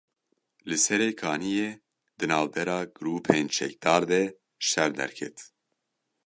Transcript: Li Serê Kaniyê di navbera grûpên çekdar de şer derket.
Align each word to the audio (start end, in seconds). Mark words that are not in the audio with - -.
Li 0.69 0.77
Serê 0.85 1.09
Kaniyê 1.21 1.69
di 2.17 2.25
navbera 2.31 2.79
grûpên 2.97 3.45
çekdar 3.55 4.01
de 4.11 4.21
şer 4.69 4.91
derket. 4.99 5.37